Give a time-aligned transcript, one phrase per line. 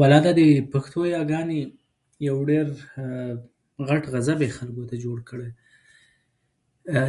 [0.00, 1.58] ولا، د دې د پښتو یاګانو
[2.50, 2.66] ډېر
[3.88, 5.50] غټ غ غضت یې خلکو ته جوړ کړی.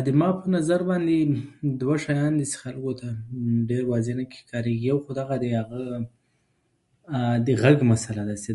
[0.08, 1.18] زما په نظر باندې
[1.84, 3.08] دوه شیان دي چې خلکو ته
[3.70, 4.86] ډېر واضح نه پکې ښکاريږي.
[4.90, 5.12] يو خو
[7.48, 8.52] د غږ مسله ده، چې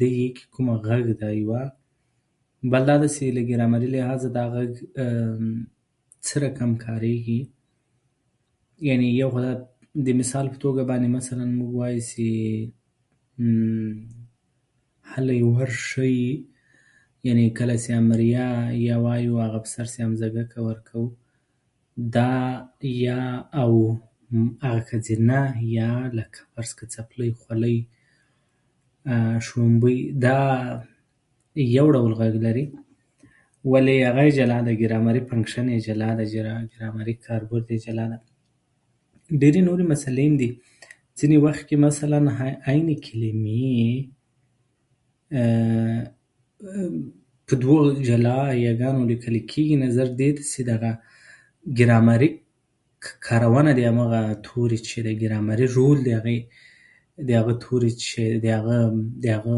[0.00, 1.28] دې کې کوم غږ ده.
[1.42, 1.62] یوه
[2.72, 3.22] بل دا ده چې
[3.52, 4.70] ګرامري لحاظه دا غږ
[6.26, 7.40] څه رقم کارېږي.
[8.88, 9.52] یعنې یو خو دا
[10.08, 10.80] د مثال په توګه
[11.78, 12.22] وایو چې
[15.16, 16.44] هلی، ورشئ؛
[17.26, 21.12] یعنې کله چې امریه ی وایو، او په سر باندې همزه ګکه ورکوو،
[22.16, 22.34] دا
[22.82, 23.08] ی
[23.62, 23.72] او
[24.62, 25.38] ښځينه
[25.74, 25.76] ی،
[26.54, 27.86] فرض کړه څپلۍ، خولۍ،
[29.48, 30.36] شړومبۍ، دا
[31.56, 36.24] یو ډول غږ لري، ولې هغه یې جلا ده، ګرامري فنکشن یې جلا ده.
[36.70, 38.20] ګرامري کاربرد یې جلا ده.
[39.30, 40.52] ډېری نورې مسلې هم دي،
[41.16, 42.18] چې مخکې مثلا
[42.68, 43.70] عین کلیمې
[47.50, 50.90] په دوو جلا یاګانو لیکل کېږي، نظر دې ته چې دغه
[51.80, 52.30] ګرامري
[53.26, 56.38] کارونه د هماغه توري چې ده، ګرامري رول د هغې،
[57.28, 58.78] د هغه توري، چې د هغه
[59.24, 59.56] هغه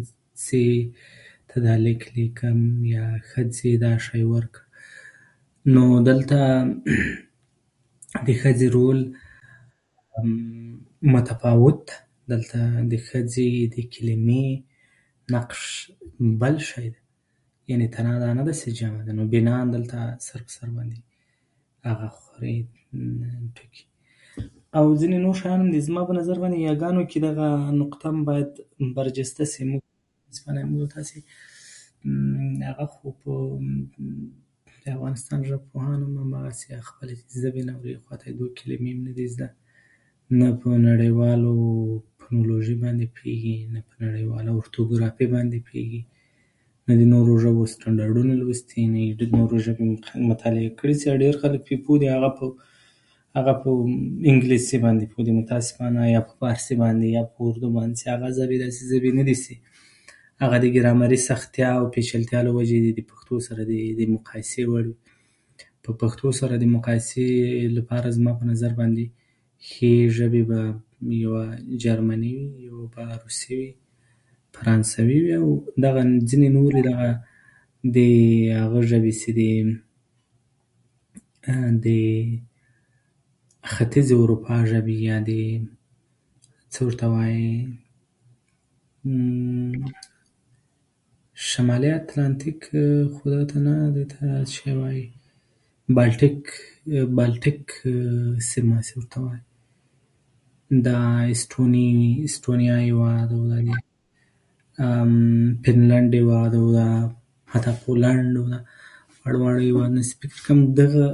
[1.49, 2.59] ته دا لیک لیکم،
[3.31, 4.65] ښځې دا شی ورکړه.
[5.73, 6.39] نو دلته
[8.27, 8.99] د ښځې رول
[11.13, 11.93] متفاوت ده.
[12.31, 14.45] دلته، دلته د ښځې د کلیمې
[15.33, 15.61] نقش
[16.41, 17.01] بل شی ده؛
[17.71, 19.97] یعنې تنها دا نه ده چې جمع ده، نو بنا دلته
[20.27, 20.97] سر په سر باندې
[21.87, 22.57] هغه خوري
[23.55, 23.83] ټکي
[24.77, 25.77] او ځينې نور شیان هم دي.
[25.81, 27.31] او زما په نظر باندې، یاګانو کې دا
[27.81, 28.19] نقطه هم
[28.97, 29.61] برجسته شي.
[29.71, 29.81] موږ
[30.25, 31.17] متاسفانه، موږ و تاسې
[34.85, 37.07] د افغانستان ژبپوهانو هم هماغسې خپل
[37.43, 39.49] ژبې نه ورها خوا ته، خپلې کليمې نه دي زده.
[40.37, 41.55] نو په نړيوالو
[42.65, 46.01] ژبو کې، نو په نړيوالو اورتوګرافي باندې پوهېږي
[46.87, 49.83] نه، د نورو ژبو ستندردونه لوستي نه یې، نورو ژبو
[50.31, 50.95] مطالعه کړي.
[51.23, 52.07] ډېر خلک چې پرې پوه دي،
[53.37, 53.69] هغه په
[54.31, 58.27] انګليسي باندې پوه متاسفانه، یا په فارسي باندې، يا په اردو باندې، چې هغه
[58.65, 59.53] داسې ژبې نه دي چې
[60.41, 63.61] هغه د ګرامري سختيا يا پيچلتيا له وجې د پښتو سره
[63.99, 64.93] د مقایسې وړ وي.
[65.83, 67.25] په پښتو سره د مقایسې
[67.77, 69.05] لپاره زما په نظر باندې
[69.69, 70.91] ښې ژبې به، زما په نظر،
[71.23, 71.43] یوه
[71.83, 72.85] جرمني وي، یوه
[73.23, 73.71] روسي وي،
[74.57, 75.45] فرانسوي او
[76.29, 76.81] ځینې نورې
[77.97, 77.99] د
[78.63, 79.53] هغه ژبې چې دي،
[81.85, 81.87] د
[83.73, 85.17] ختيځې اروپا ژبې یا
[86.73, 87.47] څه ورته وايي،
[91.49, 92.59] شمالي اتلانتیک
[93.21, 93.57] څه ورته
[94.81, 95.07] وايي،
[95.95, 96.41] بالټيک،
[97.15, 97.65] بالټيک
[98.49, 99.41] سیمه چې ورته وايي،
[100.85, 100.97] دا
[101.31, 103.57] استونيا هېواد، دا
[105.63, 106.53] فنلنډ هېواد،
[107.51, 108.63] حتی پولنډ او دغه
[109.19, 110.01] واړه واړه هېوادونه.
[110.21, 111.05] فکر کوم دغه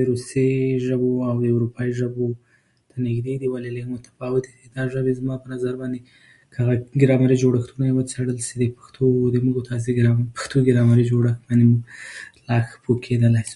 [0.10, 0.48] روسي
[0.86, 1.82] ژبو او اروپا
[2.90, 4.62] ته نږدې دي، ولې لږ متفاوت دي.
[4.74, 6.00] دا ژبې، زما په نظر باندې،
[6.52, 6.60] که
[7.02, 9.04] ګرامري جوړښتونه یې وڅېړل شي، د پښتو،
[9.34, 9.88] زموږ او تاسې
[10.36, 11.66] پښتو ګرامري جوړښت باندې
[12.48, 13.48] لا ښه پوه کېدلا شو.